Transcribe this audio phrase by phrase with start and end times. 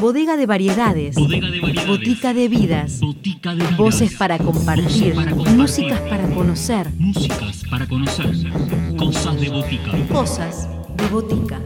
[0.00, 1.16] Bodega de variedades.
[1.16, 1.88] Bodega de variedades.
[1.88, 3.00] Botica de vidas.
[3.00, 3.76] Botica de vidas.
[3.76, 5.14] Voces para compartir.
[5.14, 5.56] Voces para compartir.
[5.56, 6.90] Músicas para conocer.
[6.98, 8.26] Músicas para conocer.
[8.96, 9.90] Cosas de botica.
[10.12, 11.60] Cosas de botica.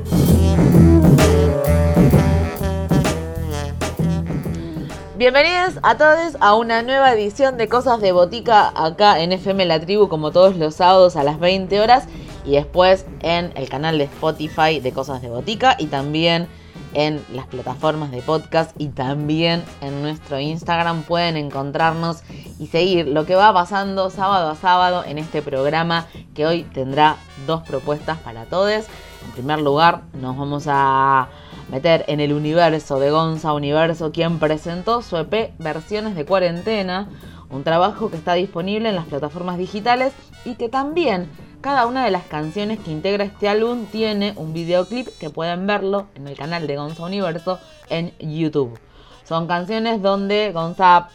[5.18, 9.78] Bienvenidos a todos a una nueva edición de Cosas de Botica acá en FM La
[9.78, 12.08] Tribu como todos los sábados a las 20 horas
[12.44, 16.48] y después en el canal de Spotify de Cosas de Botica y también
[16.94, 22.22] en las plataformas de podcast y también en nuestro Instagram pueden encontrarnos
[22.58, 27.16] y seguir lo que va pasando sábado a sábado en este programa que hoy tendrá
[27.46, 28.86] dos propuestas para todos.
[29.24, 31.28] En primer lugar nos vamos a
[31.70, 37.08] meter en el universo de Gonza Universo, quien presentó su EP Versiones de Cuarentena,
[37.50, 40.12] un trabajo que está disponible en las plataformas digitales
[40.44, 41.28] y que también
[41.60, 46.06] cada una de las canciones que integra este álbum tiene un videoclip que pueden verlo
[46.14, 47.58] en el canal de Gonza Universo
[47.90, 48.78] en YouTube.
[49.24, 51.08] Son canciones donde Gonza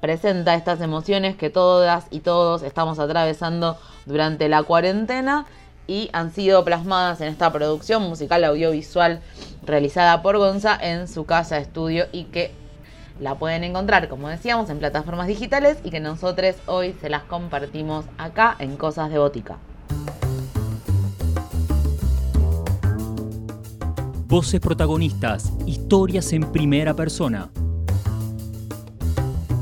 [0.00, 3.76] presenta estas emociones que todas y todos estamos atravesando
[4.06, 5.46] durante la cuarentena
[5.86, 9.20] y han sido plasmadas en esta producción musical audiovisual
[9.66, 12.54] realizada por Gonza en su casa estudio y que
[13.20, 18.06] la pueden encontrar, como decíamos, en plataformas digitales y que nosotros hoy se las compartimos
[18.16, 19.58] acá en Cosas de Botica.
[24.26, 25.52] Voces protagonistas.
[25.66, 27.50] Historias en primera persona.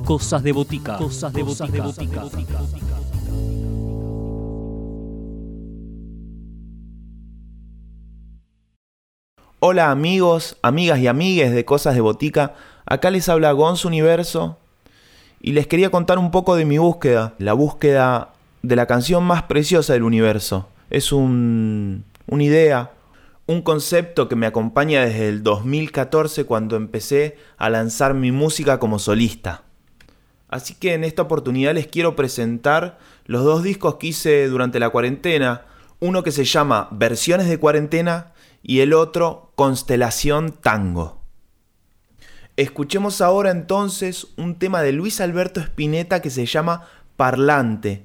[0.05, 0.99] Cosas de botica.
[0.99, 1.85] Cosas de botica.
[9.61, 12.55] Hola amigos, amigas y amigues de Cosas de Botica,
[12.87, 14.57] acá les habla Gonz Universo
[15.41, 19.45] y les quería contar un poco de mi búsqueda, la búsqueda de la canción más
[19.45, 20.69] preciosa del universo.
[20.91, 22.93] Es un, una idea,
[23.47, 28.99] un concepto que me acompaña desde el 2014 cuando empecé a lanzar mi música como
[28.99, 29.63] solista.
[30.49, 34.91] Así que en esta oportunidad les quiero presentar los dos discos que hice durante la
[34.91, 35.67] cuarentena,
[36.01, 38.33] uno que se llama Versiones de cuarentena
[38.63, 41.19] y el otro Constelación Tango.
[42.57, 48.05] Escuchemos ahora entonces un tema de Luis Alberto Spinetta que se llama Parlante,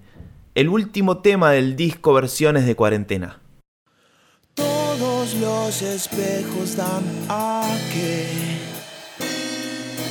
[0.55, 3.39] el último tema del disco Versiones de Cuarentena.
[4.53, 8.27] Todos los espejos dan a que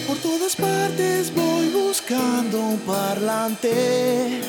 [0.06, 4.40] por todas partes voy buscando un parlante.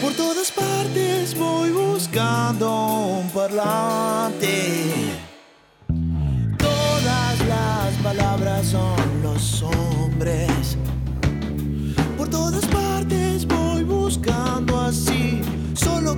[0.00, 4.84] Por todas partes voy buscando un parlante.
[6.58, 8.97] Todas las palabras son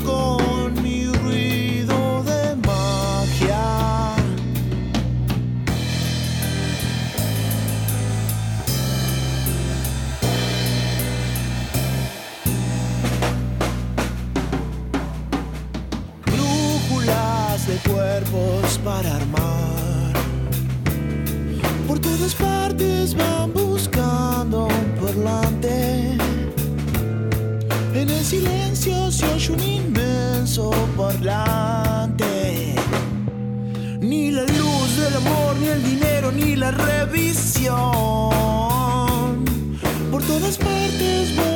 [0.02, 0.39] solo
[41.00, 41.49] todas partes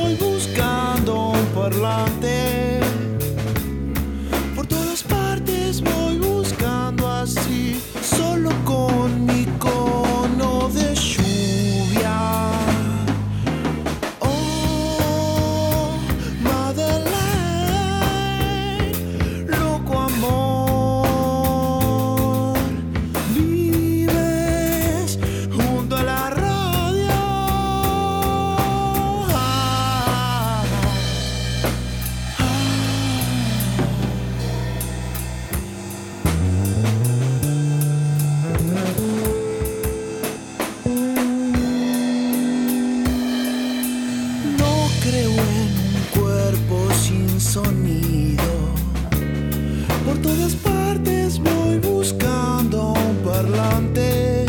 [50.35, 54.47] todas partes voy buscando un parlante.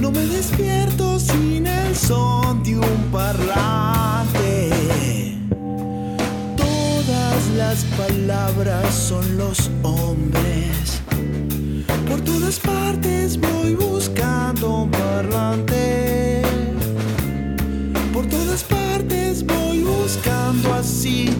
[0.00, 4.70] No me despierto sin el son de un parlante.
[6.56, 11.02] Todas las palabras son los hombres.
[12.08, 16.42] Por todas partes voy buscando un parlante.
[18.12, 21.30] Por todas partes voy buscando así,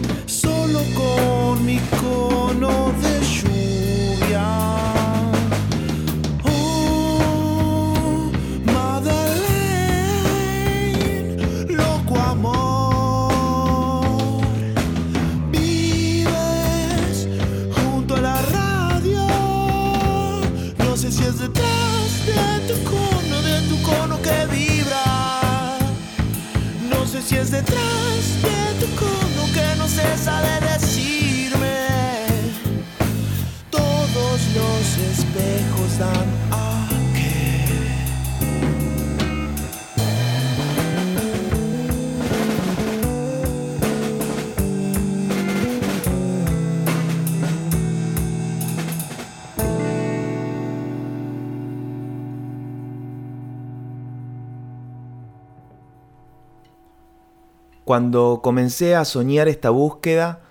[57.85, 60.41] Cuando comencé a soñar esta búsqueda,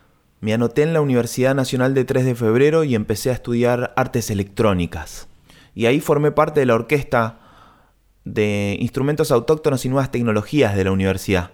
[0.41, 4.31] me anoté en la Universidad Nacional de 3 de Febrero y empecé a estudiar artes
[4.31, 5.29] electrónicas.
[5.75, 7.38] Y ahí formé parte de la orquesta
[8.25, 11.53] de instrumentos autóctonos y nuevas tecnologías de la universidad,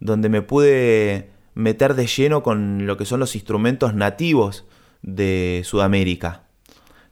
[0.00, 4.66] donde me pude meter de lleno con lo que son los instrumentos nativos
[5.02, 6.44] de Sudamérica.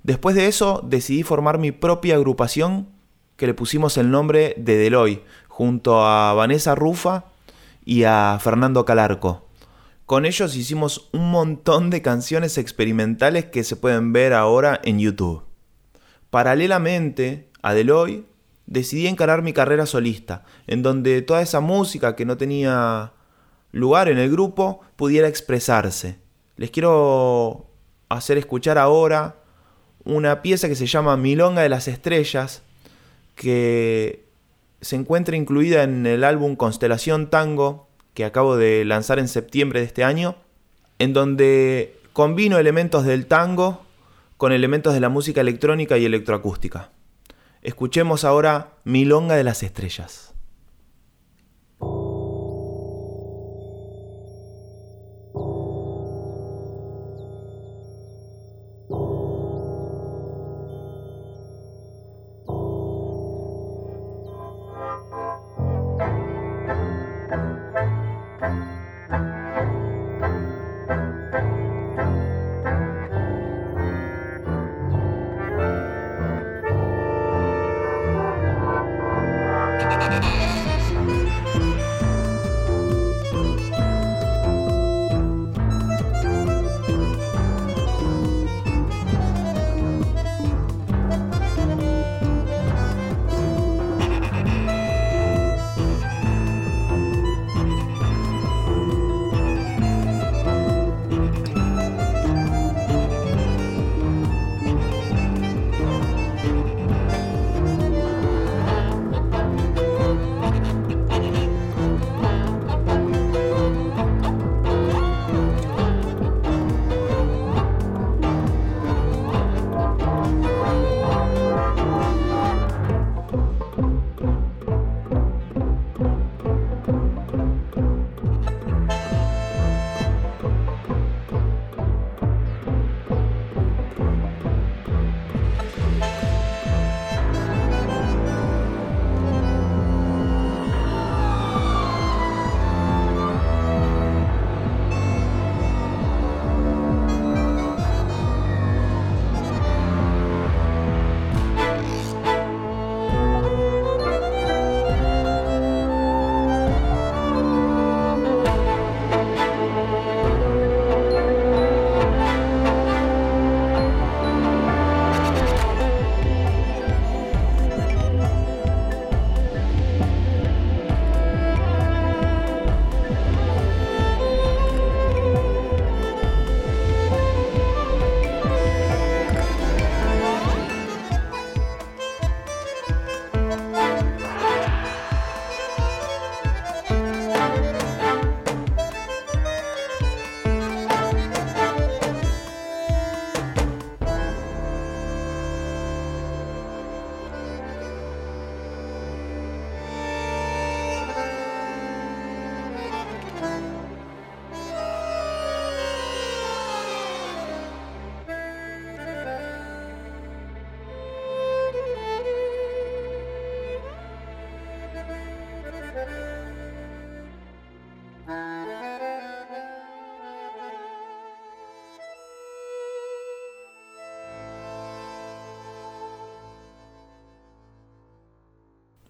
[0.02, 2.88] Después de eso decidí formar mi propia agrupación
[3.36, 7.24] que le pusimos el nombre de Deloy, junto a Vanessa Rufa
[7.88, 9.48] y a Fernando Calarco.
[10.04, 15.42] Con ellos hicimos un montón de canciones experimentales que se pueden ver ahora en YouTube.
[16.28, 18.26] Paralelamente a Deloy,
[18.66, 23.14] decidí encarar mi carrera solista, en donde toda esa música que no tenía
[23.72, 26.18] lugar en el grupo pudiera expresarse.
[26.58, 27.70] Les quiero
[28.10, 29.36] hacer escuchar ahora
[30.04, 32.60] una pieza que se llama Milonga de las Estrellas,
[33.34, 34.27] que
[34.80, 39.86] se encuentra incluida en el álbum Constelación Tango, que acabo de lanzar en septiembre de
[39.86, 40.36] este año,
[40.98, 43.84] en donde combino elementos del tango
[44.36, 46.90] con elementos de la música electrónica y electroacústica.
[47.62, 50.27] Escuchemos ahora Milonga de las Estrellas.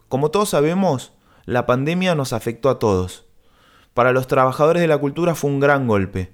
[0.09, 1.12] Como todos sabemos,
[1.45, 3.27] la pandemia nos afectó a todos.
[3.95, 6.33] Para los trabajadores de la cultura fue un gran golpe,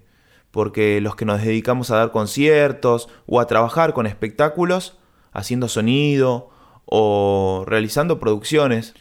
[0.50, 4.98] porque los que nos dedicamos a dar conciertos o a trabajar con espectáculos,
[5.32, 6.50] haciendo sonido
[6.84, 8.94] o realizando producciones.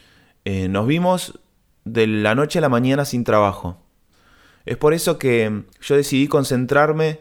[0.44, 1.38] Eh, nos vimos
[1.84, 3.78] de la noche a la mañana sin trabajo.
[4.66, 7.20] Es por eso que yo decidí concentrarme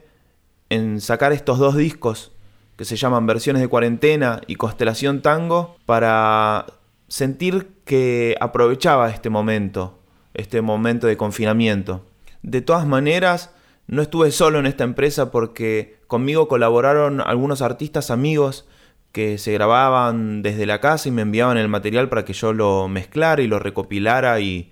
[0.69, 2.31] en sacar estos dos discos
[2.77, 6.65] que se llaman Versiones de Cuarentena y Constelación Tango para
[7.07, 9.99] sentir que aprovechaba este momento,
[10.33, 12.05] este momento de confinamiento.
[12.41, 13.51] De todas maneras,
[13.87, 18.67] no estuve solo en esta empresa porque conmigo colaboraron algunos artistas amigos
[19.11, 22.87] que se grababan desde la casa y me enviaban el material para que yo lo
[22.87, 24.71] mezclara y lo recopilara y,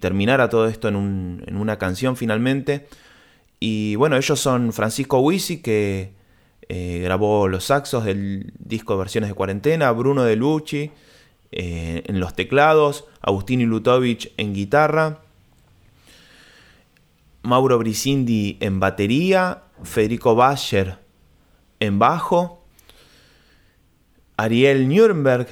[0.00, 2.88] terminara todo esto en, en, una canción finalmente.
[3.60, 6.14] Y bueno, ellos son Francisco Wisi, que
[6.68, 10.90] eh, grabó los saxos del disco Versiones de Cuarentena, Bruno De Lucci
[11.56, 15.20] eh, en los teclados, Agustín Lutovich en guitarra,
[17.42, 20.98] Mauro Brisindi en batería, Federico Bascher
[21.78, 22.64] en bajo,
[24.36, 25.46] Ariel Nuremberg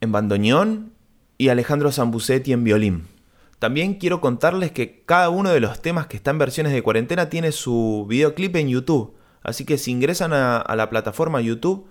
[0.00, 0.92] en bandoneón
[1.38, 3.06] y Alejandro Zambucetti en violín.
[3.60, 7.28] También quiero contarles que cada uno de los temas que están en versiones de cuarentena
[7.28, 9.14] tiene su videoclip en YouTube.
[9.44, 11.86] Así que si ingresan a, a la plataforma YouTube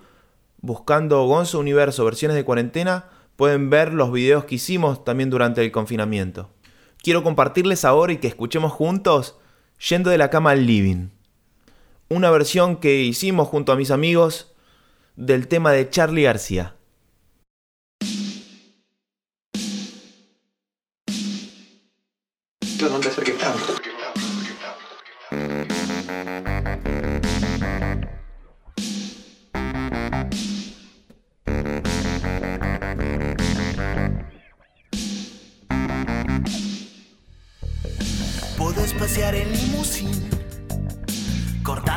[0.59, 3.05] buscando Gonzo Universo versiones de cuarentena,
[3.41, 6.51] pueden ver los videos que hicimos también durante el confinamiento.
[7.01, 9.35] Quiero compartirles ahora y que escuchemos juntos
[9.89, 11.07] Yendo de la cama al living.
[12.07, 14.53] Una versión que hicimos junto a mis amigos
[15.15, 16.75] del tema de Charlie García.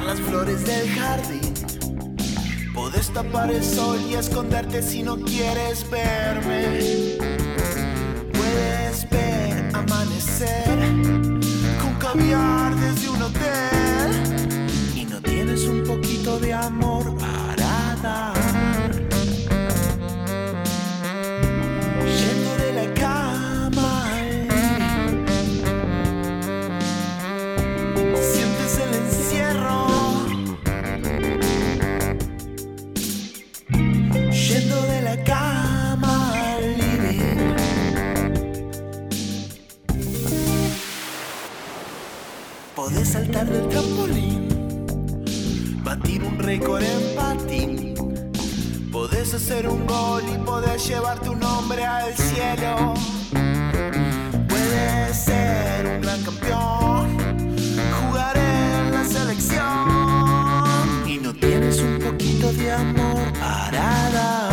[0.05, 1.55] Las flores del jardín.
[2.75, 7.17] Podés tapar el sol y esconderte si no quieres verme.
[8.33, 10.79] Puedes ver amanecer
[11.81, 14.69] con caviar desde un hotel.
[14.95, 18.74] Y no tienes un poquito de amor para dar.
[43.85, 44.49] Trampolín,
[45.83, 47.95] batir un récord en patín.
[48.91, 52.95] Podés hacer un gol y podés llevar tu nombre al cielo.
[54.49, 57.19] Puedes ser un gran campeón,
[58.01, 59.89] jugar en la selección.
[61.07, 64.44] Y no tienes un poquito de amor para dar.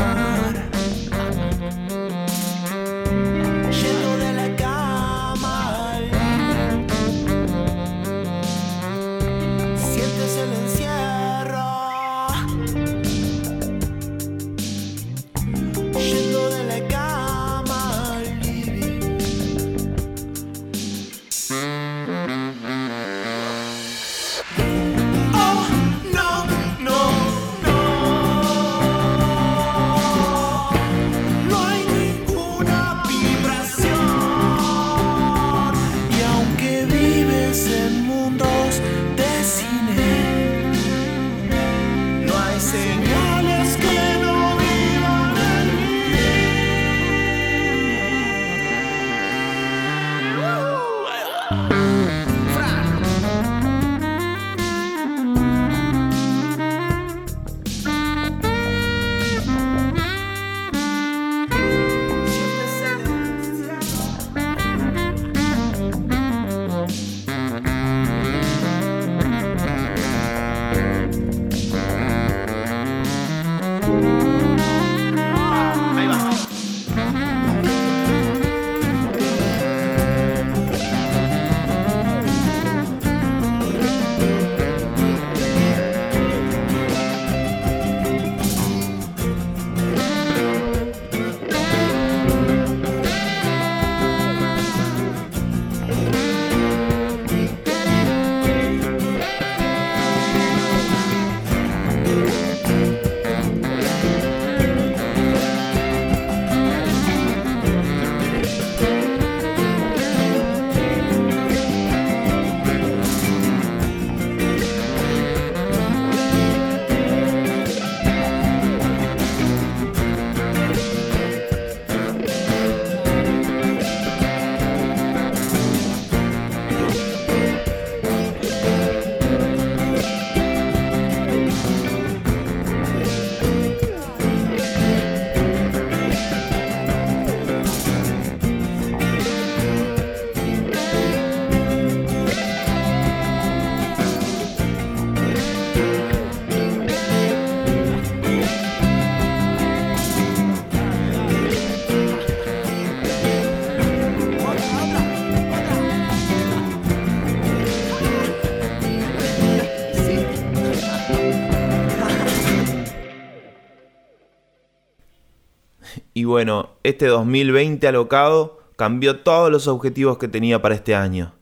[166.21, 171.33] Y bueno, este 2020 alocado cambió todos los objetivos que tenía para este año.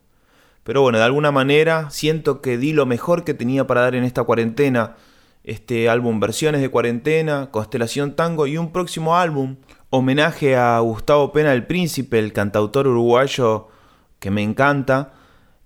[0.64, 4.06] Pero bueno, de alguna manera siento que di lo mejor que tenía para dar en
[4.06, 4.96] esta cuarentena.
[5.44, 9.58] Este álbum Versiones de Cuarentena, Constelación Tango y un próximo álbum,
[9.90, 13.68] homenaje a Gustavo Pena el Príncipe, el cantautor uruguayo
[14.20, 15.12] que me encanta,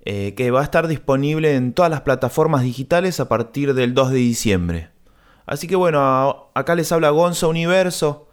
[0.05, 4.09] eh, que va a estar disponible en todas las plataformas digitales a partir del 2
[4.09, 4.89] de diciembre.
[5.45, 8.27] Así que bueno, acá les habla Gonza Universo.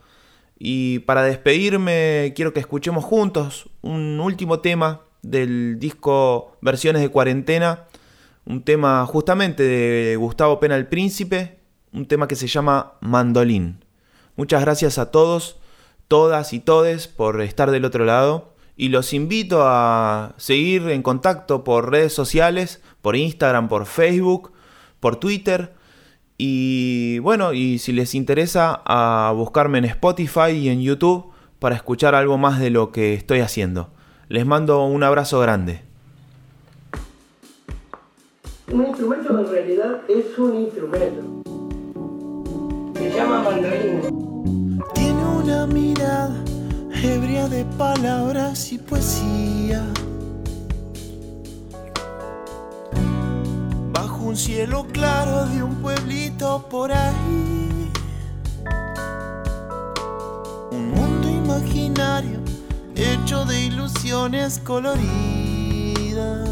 [0.63, 7.87] Y para despedirme, quiero que escuchemos juntos un último tema del disco Versiones de Cuarentena.
[8.45, 11.61] Un tema justamente de Gustavo Pena el Príncipe.
[11.95, 13.83] Un tema que se llama Mandolín.
[14.37, 15.59] Muchas gracias a todos,
[16.09, 18.53] todas y todes por estar del otro lado.
[18.77, 24.53] Y los invito a seguir en contacto por redes sociales, por Instagram, por Facebook,
[25.01, 25.73] por Twitter
[26.43, 31.27] y bueno, y si les interesa, a buscarme en Spotify y en YouTube
[31.59, 33.91] para escuchar algo más de lo que estoy haciendo.
[34.29, 35.83] Les mando un abrazo grande.
[38.73, 41.43] Un instrumento en realidad es un instrumento.
[42.95, 44.09] Se llama mandolina.
[44.95, 46.43] Tiene una mirada
[47.03, 49.87] ebria de palabras y poesía.
[54.41, 57.91] Cielo claro de un pueblito por ahí.
[60.71, 62.39] Un mundo imaginario
[62.97, 66.49] hecho de ilusiones coloridas.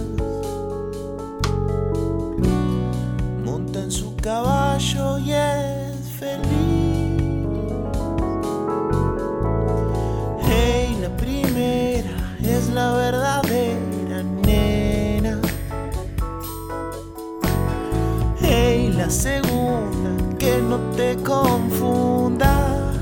[3.42, 5.32] Monta en su caballo y
[19.10, 22.92] segunda, que no te confunda.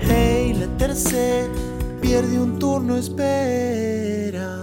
[0.00, 1.52] Hey, la tercera,
[2.00, 4.56] pierde un turno, espera.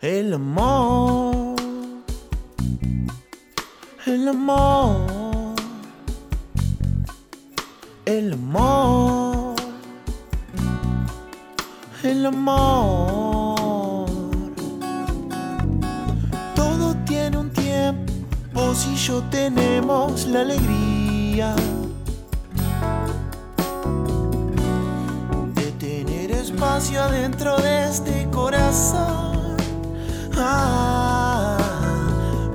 [0.00, 1.54] El amor,
[4.06, 5.54] el amor,
[8.04, 9.54] el amor,
[12.02, 13.31] el amor.
[18.82, 21.54] Vos y yo tenemos la alegría
[25.54, 29.56] de tener espacio adentro de este corazón.
[30.36, 31.58] Ah,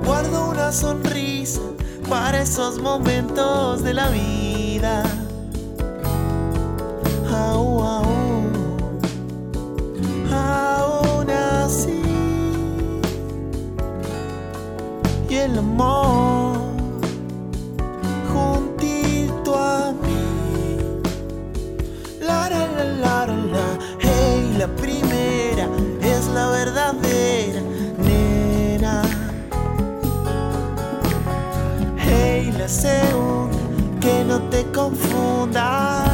[0.04, 1.60] guardo una sonrisa
[2.08, 5.04] para esos momentos de la vida.
[15.50, 16.56] El amor
[18.32, 20.78] juntito a mí.
[22.20, 23.66] La la la la la,
[24.00, 25.66] hey, la primera
[26.02, 27.60] es la verdadera,
[28.06, 29.02] nena.
[31.96, 33.58] Hey, la segunda,
[34.00, 36.04] que no te confunda.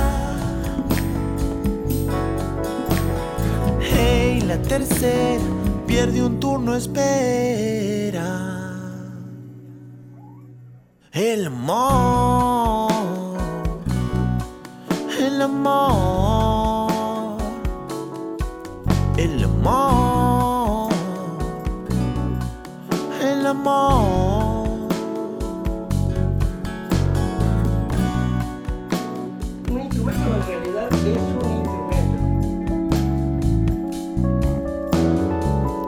[3.81, 5.43] Hey, la tercera,
[5.87, 8.54] pierde un turno, espera.
[11.17, 12.91] El amor,
[15.17, 16.91] el amor,
[19.17, 20.93] el amor,
[23.23, 24.89] el amor.
[29.71, 31.11] Un instrumento en realidad es un
[31.61, 32.19] instrumento.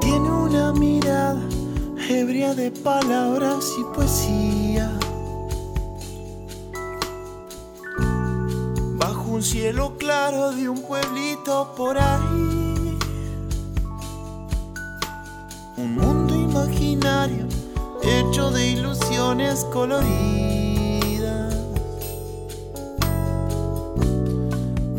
[0.01, 1.43] Tiene una mirada
[2.09, 3.83] ebria de palabras y
[9.37, 12.99] un cielo claro de un pueblito por ahí.
[15.77, 17.47] Un mundo imaginario
[18.03, 21.55] hecho de ilusiones coloridas.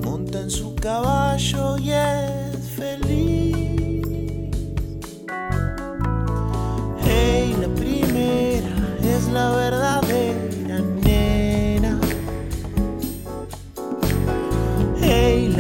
[0.04, 1.16] Monta en su caballo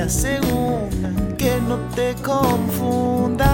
[0.09, 3.49] segunda, que no te confunda.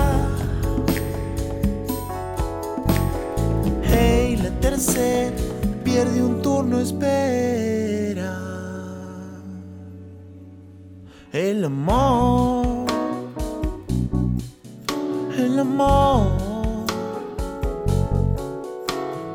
[3.84, 5.36] Hey, la tercera,
[5.84, 8.40] pierde un turno, espera.
[11.32, 12.86] El amor,
[15.36, 16.28] el amor,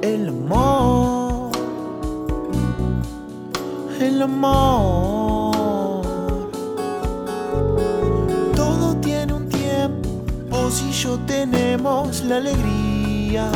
[0.03, 1.51] el amor,
[4.01, 5.38] el amor.
[11.03, 13.53] Yo tenemos la alegría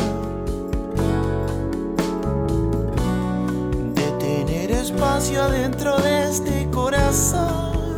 [3.95, 7.97] de tener espacio dentro de este corazón.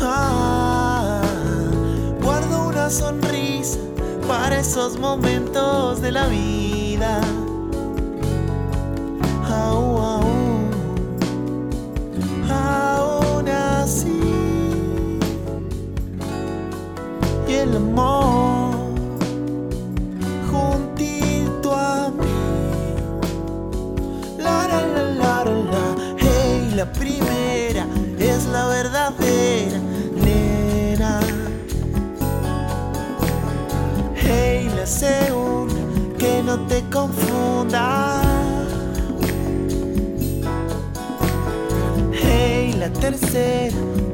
[0.00, 1.22] Ah,
[2.20, 3.78] guardo una sonrisa
[4.26, 6.55] para esos momentos de la vida.